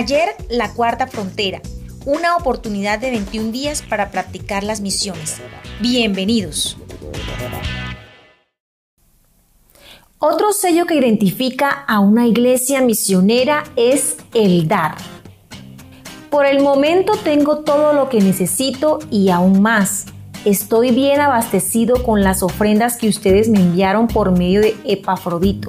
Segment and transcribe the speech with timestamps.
[0.00, 1.60] Taller La Cuarta Frontera,
[2.06, 5.42] una oportunidad de 21 días para practicar las misiones.
[5.78, 6.78] Bienvenidos.
[10.18, 14.94] Otro sello que identifica a una iglesia misionera es el dar.
[16.30, 20.06] Por el momento tengo todo lo que necesito y aún más.
[20.46, 25.68] Estoy bien abastecido con las ofrendas que ustedes me enviaron por medio de Epafrodito.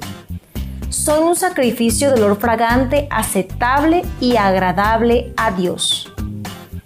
[0.92, 6.12] Son un sacrificio de olor fragante, aceptable y agradable a Dios.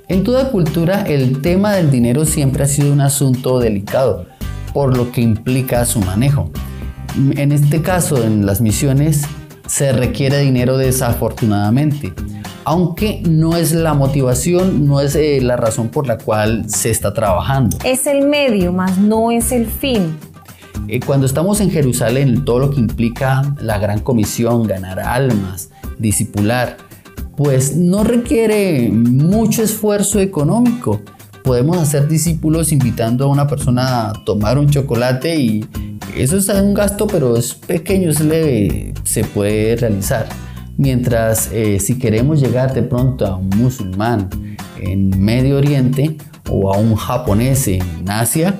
[0.07, 4.27] En toda cultura el tema del dinero siempre ha sido un asunto delicado,
[4.73, 6.53] por lo que implica su manejo.
[7.17, 9.23] En este caso, en las misiones,
[9.67, 12.13] se requiere dinero desafortunadamente,
[12.65, 17.13] aunque no es la motivación, no es eh, la razón por la cual se está
[17.13, 17.77] trabajando.
[17.83, 20.17] Es el medio, más no es el fin.
[20.89, 26.77] Eh, cuando estamos en Jerusalén, todo lo que implica la gran comisión, ganar almas, discipular,
[27.37, 31.01] pues no requiere mucho esfuerzo económico.
[31.43, 35.67] Podemos hacer discípulos invitando a una persona a tomar un chocolate y
[36.17, 38.23] eso es un gasto, pero es pequeño, es
[39.05, 40.29] se puede realizar.
[40.77, 44.29] Mientras eh, si queremos llegar de pronto a un musulmán
[44.81, 46.17] en Medio Oriente
[46.51, 48.55] o a un japonés en Asia,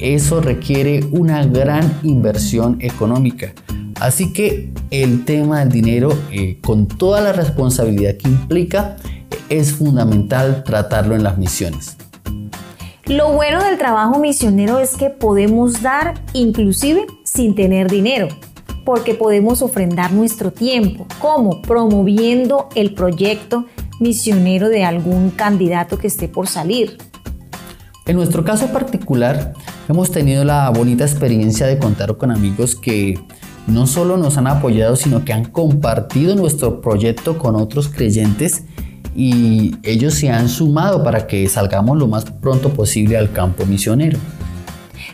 [0.00, 3.52] eso requiere una gran inversión económica.
[4.00, 8.96] Así que el tema del dinero, eh, con toda la responsabilidad que implica,
[9.48, 11.96] es fundamental tratarlo en las misiones.
[13.06, 18.28] Lo bueno del trabajo misionero es que podemos dar inclusive sin tener dinero,
[18.84, 23.66] porque podemos ofrendar nuestro tiempo, como promoviendo el proyecto
[24.00, 26.98] misionero de algún candidato que esté por salir.
[28.06, 29.54] En nuestro caso particular,
[29.88, 33.18] hemos tenido la bonita experiencia de contar con amigos que
[33.66, 38.62] no solo nos han apoyado, sino que han compartido nuestro proyecto con otros creyentes
[39.14, 44.18] y ellos se han sumado para que salgamos lo más pronto posible al campo misionero.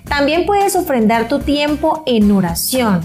[0.08, 3.00] También puedes ofrendar tu tiempo en oración.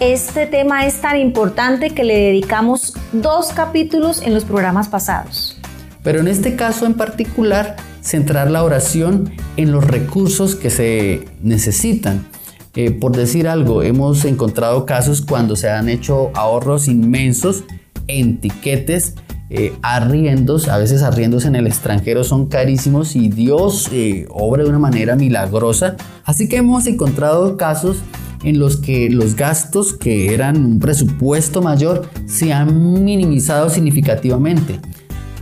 [0.00, 5.58] Este tema es tan importante que le dedicamos dos capítulos en los programas pasados.
[6.02, 7.76] Pero en este caso en particular,
[8.08, 12.26] centrar la oración en los recursos que se necesitan.
[12.74, 17.64] Eh, por decir algo, hemos encontrado casos cuando se han hecho ahorros inmensos
[18.06, 19.14] en tiquetes
[19.50, 24.70] eh, arriendos, a veces arriendos en el extranjero son carísimos y Dios eh, obra de
[24.70, 25.96] una manera milagrosa.
[26.24, 27.98] Así que hemos encontrado casos
[28.42, 34.80] en los que los gastos que eran un presupuesto mayor se han minimizado significativamente.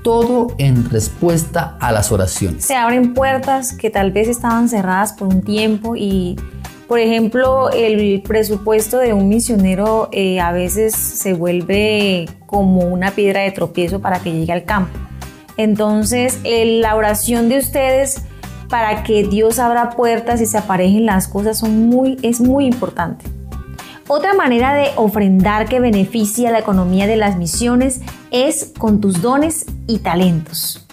[0.06, 2.64] Todo en respuesta a las oraciones.
[2.64, 6.36] Se abren puertas que tal vez estaban cerradas por un tiempo y
[6.86, 13.40] por ejemplo, el presupuesto de un misionero eh, a veces se vuelve como una piedra
[13.40, 14.96] de tropiezo para que llegue al campo.
[15.56, 18.22] Entonces, la oración de ustedes
[18.68, 21.64] para que Dios abra puertas y se aparejen las cosas
[22.22, 23.24] es muy importante.
[24.08, 28.00] Otra manera de ofrendar que beneficia la economía de las misiones
[28.30, 30.86] es con tus dones y talentos.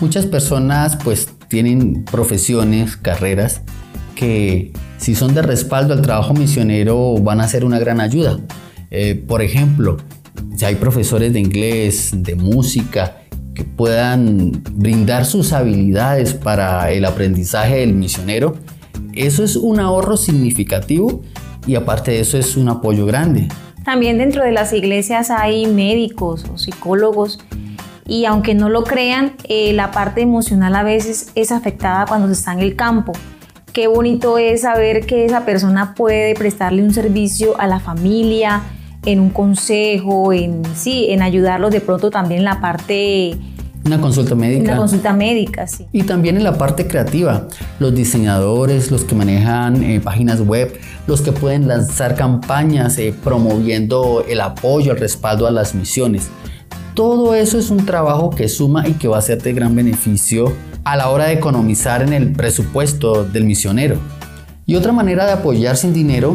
[0.00, 3.62] Muchas personas pues tienen profesiones, carreras
[4.14, 8.38] que si son de respaldo al trabajo misionero van a ser una gran ayuda.
[8.92, 9.96] Eh, por ejemplo,
[10.54, 13.16] si hay profesores de inglés, de música,
[13.52, 18.54] que puedan brindar sus habilidades para el aprendizaje del misionero,
[19.12, 21.22] eso es un ahorro significativo
[21.66, 23.48] y aparte de eso es un apoyo grande.
[23.84, 27.38] También dentro de las iglesias hay médicos o psicólogos
[28.06, 32.34] y aunque no lo crean, eh, la parte emocional a veces es afectada cuando se
[32.34, 33.12] está en el campo
[33.72, 38.62] qué bonito es saber que esa persona puede prestarle un servicio a la familia,
[39.06, 43.36] en un consejo, en sí, en ayudarlos de pronto también en la parte
[43.84, 44.72] una consulta médica.
[44.72, 45.86] Una consulta médica, sí.
[45.92, 51.22] Y también en la parte creativa, los diseñadores, los que manejan eh, páginas web, los
[51.22, 56.28] que pueden lanzar campañas eh, promoviendo el apoyo, el respaldo a las misiones.
[56.94, 60.52] Todo eso es un trabajo que suma y que va a ser de gran beneficio
[60.84, 63.96] a la hora de economizar en el presupuesto del misionero.
[64.66, 66.34] Y otra manera de apoyar sin dinero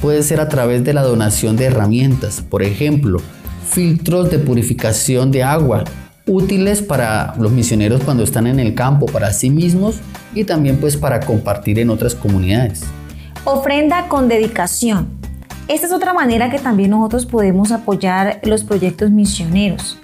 [0.00, 3.20] puede ser a través de la donación de herramientas, por ejemplo,
[3.68, 5.84] filtros de purificación de agua,
[6.28, 9.96] útiles para los misioneros cuando están en el campo, para sí mismos
[10.34, 12.84] y también pues para compartir en otras comunidades.
[13.44, 15.08] Ofrenda con dedicación.
[15.66, 19.98] Esta es otra manera que también nosotros podemos apoyar los proyectos misioneros.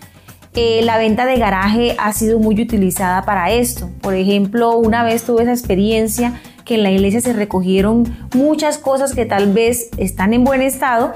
[0.54, 3.90] Eh, la venta de garaje ha sido muy utilizada para esto.
[4.00, 8.04] Por ejemplo, una vez tuve esa experiencia que en la iglesia se recogieron
[8.34, 11.12] muchas cosas que tal vez están en buen estado,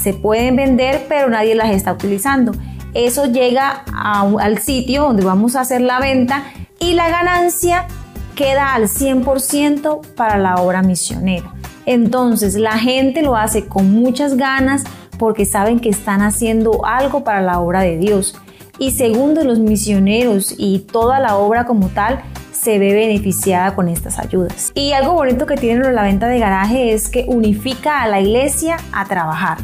[0.00, 2.52] se pueden vender, pero nadie las está utilizando.
[2.94, 6.44] Eso llega al sitio donde vamos a hacer la venta
[6.78, 7.86] y la ganancia
[8.34, 11.52] queda al 100% para la obra misionera.
[11.86, 14.84] Entonces la gente lo hace con muchas ganas
[15.18, 18.34] porque saben que están haciendo algo para la obra de Dios.
[18.78, 22.20] Y segundo, los misioneros y toda la obra como tal
[22.52, 24.72] se ve beneficiada con estas ayudas.
[24.74, 28.76] Y algo bonito que tiene la venta de garaje es que unifica a la iglesia
[28.92, 29.58] a trabajar.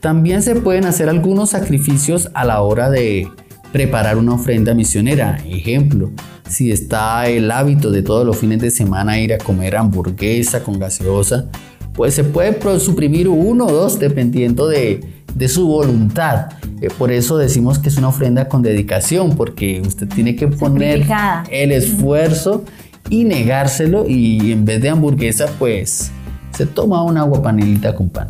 [0.00, 3.28] También se pueden hacer algunos sacrificios a la hora de
[3.72, 5.38] preparar una ofrenda misionera.
[5.46, 6.10] Ejemplo,
[6.48, 10.78] si está el hábito de todos los fines de semana ir a comer hamburguesa con
[10.78, 11.46] gaseosa,
[11.94, 15.00] pues se puede suprimir uno o dos dependiendo de,
[15.48, 16.48] su voluntad.
[16.80, 21.06] Eh, por eso decimos que es una ofrenda con dedicación, porque usted tiene que poner
[21.50, 22.64] el esfuerzo
[23.10, 26.10] y negárselo y en vez de hamburguesa, pues
[26.52, 28.28] se toma una agua panelita con pan.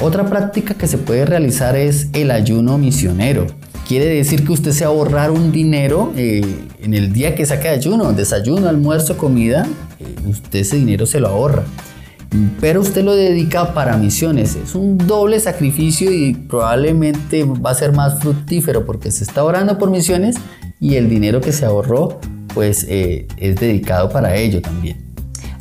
[0.00, 3.46] Otra práctica que se puede realizar es el ayuno misionero.
[3.86, 6.42] Quiere decir que usted se ahorrar un dinero eh,
[6.80, 9.66] en el día que saque ayuno, desayuno, almuerzo, comida,
[9.98, 11.64] eh, usted ese dinero se lo ahorra
[12.60, 14.56] pero usted lo dedica para misiones.
[14.56, 19.78] Es un doble sacrificio y probablemente va a ser más fructífero porque se está orando
[19.78, 20.36] por misiones
[20.80, 22.20] y el dinero que se ahorró
[22.54, 25.07] pues eh, es dedicado para ello también.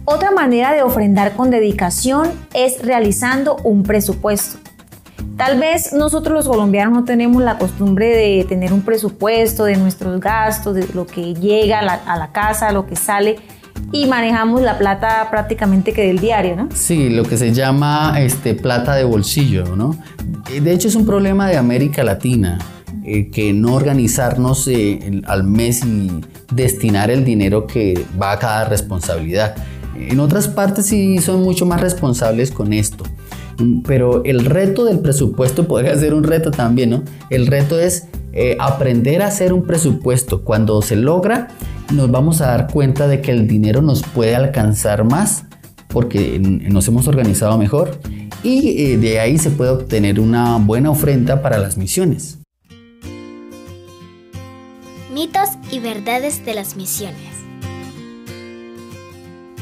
[0.10, 4.58] Otra manera de ofrendar con dedicación es realizando un presupuesto.
[5.36, 10.22] Tal vez nosotros los colombianos no tenemos la costumbre de tener un presupuesto de nuestros
[10.22, 13.36] gastos, de lo que llega a la, a la casa, lo que sale,
[13.92, 16.70] y manejamos la plata prácticamente que del diario, ¿no?
[16.74, 19.98] Sí, lo que se llama este, plata de bolsillo, ¿no?
[20.50, 22.60] Eh, de hecho es un problema de América Latina,
[23.04, 26.22] eh, que no organizarnos eh, al mes y
[26.54, 29.54] destinar el dinero que va a cada responsabilidad.
[30.00, 33.04] En otras partes sí son mucho más responsables con esto.
[33.60, 37.04] Mm, pero el reto del presupuesto podría ser un reto también, ¿no?
[37.30, 38.08] El reto es
[38.60, 40.44] aprender a hacer un presupuesto.
[40.44, 41.48] Cuando se logra,
[41.92, 45.46] nos vamos a dar cuenta de que el dinero nos puede alcanzar más
[45.88, 48.00] porque nos hemos organizado mejor
[48.44, 52.40] y eh, de ahí se puede obtener una buena ofrenda para las misiones.
[55.14, 57.37] Mitos y verdades de las misiones.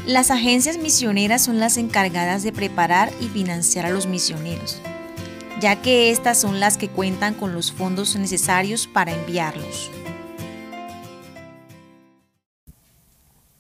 [0.08, 4.80] Las agencias misioneras son las encargadas de preparar y financiar a los misioneros,
[5.60, 9.90] ya que estas son las que cuentan con los fondos necesarios para enviarlos.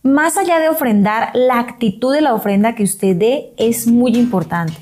[0.04, 4.76] Más allá de ofrendar, la actitud de la ofrenda que usted dé es muy importante.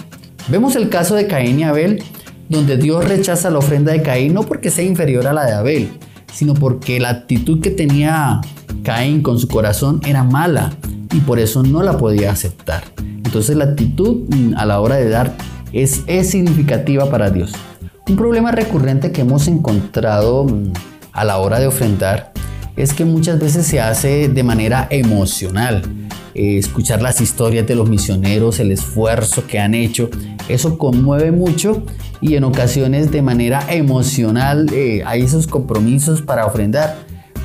[0.50, 2.04] Vemos el caso de Caín y Abel,
[2.50, 5.98] donde Dios rechaza la ofrenda de Caín no porque sea inferior a la de Abel,
[6.33, 8.42] sino porque la actitud que tenía
[8.83, 10.74] Caín con su corazón era mala
[11.13, 12.83] y por eso no la podía aceptar.
[12.98, 15.36] Entonces la actitud mm, a la hora de dar
[15.71, 17.54] es, es significativa para Dios.
[18.10, 20.74] Un problema recurrente que hemos encontrado mm,
[21.13, 22.33] a la hora de ofrendar
[22.75, 25.83] es que muchas veces se hace de manera emocional.
[26.36, 30.10] Eh, escuchar las historias de los misioneros, el esfuerzo que han hecho,
[30.50, 31.83] eso conmueve mucho
[32.21, 36.98] y en ocasiones de manera emocional eh, hay esos compromisos para ofrendar.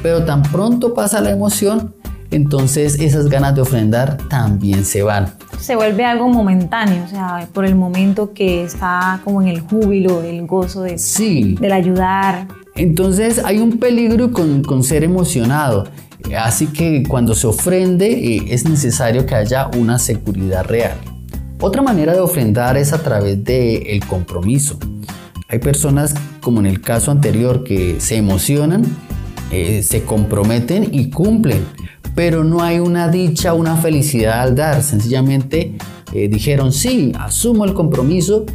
[0.03, 1.95] Pero tan pronto pasa la emoción,
[2.31, 5.33] entonces esas ganas de ofrendar también se van.
[5.59, 10.23] Se vuelve algo momentáneo, o sea, por el momento que está como en el júbilo,
[10.23, 11.57] el gozo de, sí.
[11.61, 12.49] del ayudar.
[12.75, 15.85] Entonces hay un peligro con, ser emocionado.
[16.37, 20.99] Así que cuando se ofrende eh, es necesario que haya una seguridad real.
[21.61, 24.79] Otra manera de ofrendar es a través del el compromiso.
[25.49, 28.85] Hay personas, como en el caso anterior, que se emocionan,
[29.51, 31.65] eh, se comprometen y cumplen,
[32.15, 34.83] pero no hay una dicha, una felicidad al dar.
[34.83, 35.75] Sencillamente
[36.13, 38.47] eh, dijeron, sí, asumo el compromiso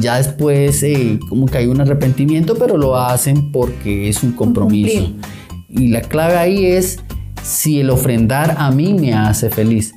[0.00, 5.12] ya después eh, como que hay un arrepentimiento, pero lo hacen porque es un compromiso.
[5.68, 7.00] Y la clave ahí es
[7.42, 9.94] si el ofrendar a mí me hace feliz.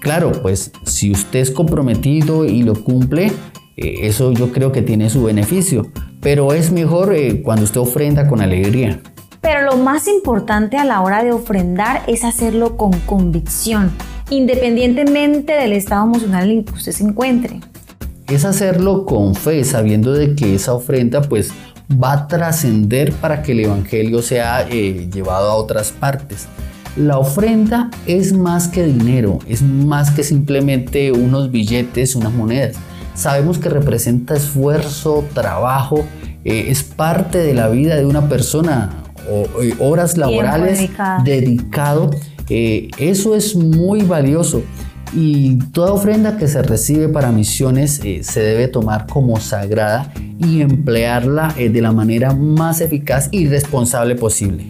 [0.00, 3.32] claro, pues si usted es comprometido y lo cumple,
[3.76, 8.28] eh, eso yo creo que tiene su beneficio, pero es mejor eh, cuando usted ofrenda
[8.28, 9.00] con alegría.
[9.42, 13.92] Pero lo más importante a la hora de ofrendar es hacerlo con convicción,
[14.30, 17.60] independientemente del estado emocional en el que usted se encuentre
[18.34, 21.50] es hacerlo con fe, sabiendo de que esa ofrenda pues
[21.92, 26.46] va a trascender para que el Evangelio sea eh, llevado a otras partes.
[26.96, 32.76] La ofrenda es más que dinero, es más que simplemente unos billetes, unas monedas.
[33.14, 36.04] Sabemos que representa esfuerzo, trabajo,
[36.44, 39.01] eh, es parte de la vida de una persona,
[39.78, 40.90] horas laborales
[41.24, 42.10] dedicado.
[42.48, 44.62] eso es muy valioso
[45.14, 50.62] y toda ofrenda que se recibe para misiones eh, se debe tomar como sagrada y
[50.62, 54.68] emplearla eh, de la manera más eficaz y responsable posible.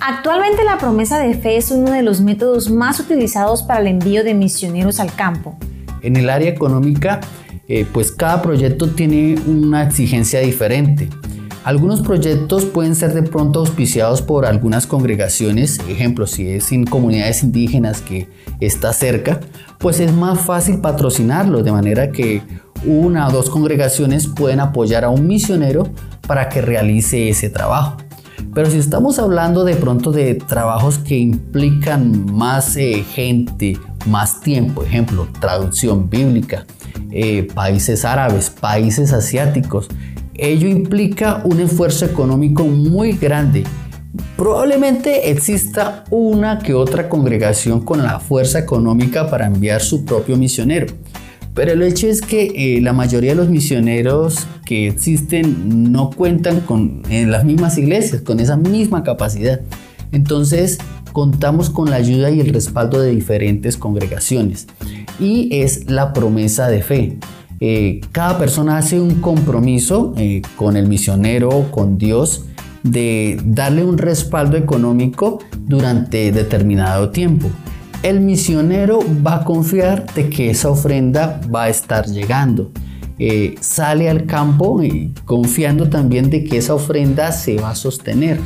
[0.00, 4.24] Actualmente la promesa de fe es uno de los métodos más utilizados para el envío
[4.24, 5.56] de misioneros al campo.
[6.02, 7.20] En el área económica,
[7.68, 11.08] eh, pues cada proyecto tiene una exigencia diferente.
[11.66, 17.42] Algunos proyectos pueden ser de pronto auspiciados por algunas congregaciones, ejemplo, si es en comunidades
[17.42, 18.28] indígenas que
[18.60, 19.40] está cerca,
[19.78, 22.40] pues es más fácil patrocinarlo, de manera que
[22.84, 25.88] una o dos congregaciones pueden apoyar a un misionero
[26.28, 27.96] para que realice ese trabajo.
[28.54, 34.84] Pero si estamos hablando de pronto de trabajos que implican más eh, gente, más tiempo,
[34.84, 36.64] ejemplo, traducción bíblica,
[37.10, 39.88] eh, países árabes, países asiáticos,
[40.38, 43.64] Ello implica un esfuerzo económico muy grande.
[44.36, 50.86] Probablemente exista una que otra congregación con la fuerza económica para enviar su propio misionero.
[51.54, 56.60] Pero el hecho es que eh, la mayoría de los misioneros que existen no cuentan
[56.60, 59.62] con las mismas iglesias, con esa misma capacidad.
[60.12, 60.78] Entonces,
[61.12, 64.66] contamos con la ayuda y el respaldo de diferentes congregaciones.
[65.18, 67.18] Y es la promesa de fe.
[67.60, 72.44] Eh, cada persona hace un compromiso eh, con el misionero, con Dios,
[72.82, 77.48] de darle un respaldo económico durante determinado tiempo.
[78.02, 82.70] El misionero va a confiar de que esa ofrenda va a estar llegando.
[83.18, 84.80] Eh, sale al campo
[85.24, 88.38] confiando también de que esa ofrenda se va a sostener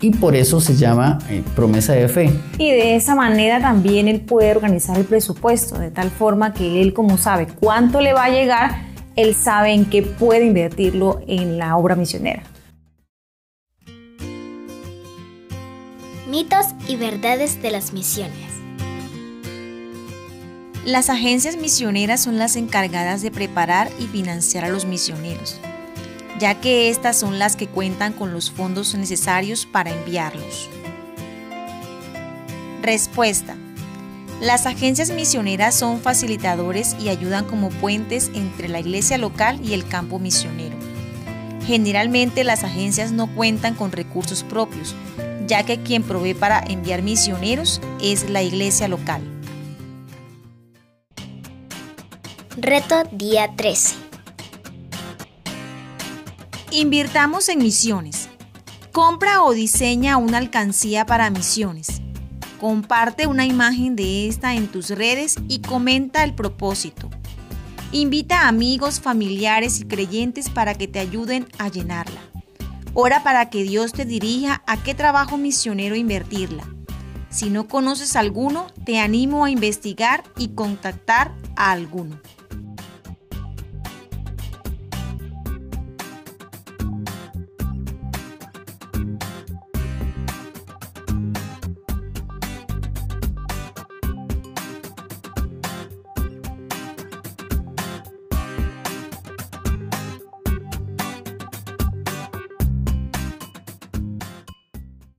[0.00, 2.32] y por eso se llama eh, promesa de fe.
[2.58, 6.94] Y de esa manera también él puede organizar el presupuesto, de tal forma que él
[6.94, 8.82] como sabe cuánto le va a llegar,
[9.16, 12.42] él sabe en qué puede invertirlo en la obra misionera.
[16.30, 18.34] Mitos y verdades de las misiones.
[20.86, 25.60] Las agencias misioneras son las encargadas de preparar y financiar a los misioneros
[26.40, 30.70] ya que estas son las que cuentan con los fondos necesarios para enviarlos.
[32.82, 33.56] Respuesta.
[34.40, 39.86] Las agencias misioneras son facilitadores y ayudan como puentes entre la iglesia local y el
[39.86, 40.76] campo misionero.
[41.66, 44.94] Generalmente las agencias no cuentan con recursos propios,
[45.46, 49.20] ya que quien provee para enviar misioneros es la iglesia local.
[52.56, 54.09] Reto día 13.
[56.72, 58.28] Invirtamos en misiones.
[58.92, 62.00] Compra o diseña una alcancía para misiones.
[62.60, 67.10] Comparte una imagen de esta en tus redes y comenta el propósito.
[67.90, 72.20] Invita a amigos, familiares y creyentes para que te ayuden a llenarla.
[72.94, 76.64] Ora para que Dios te dirija a qué trabajo misionero invertirla.
[77.30, 82.20] Si no conoces alguno, te animo a investigar y contactar a alguno.